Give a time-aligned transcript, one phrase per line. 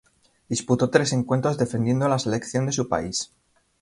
[0.49, 3.31] Disputó tres encuentros defendiendo a la selección de su país.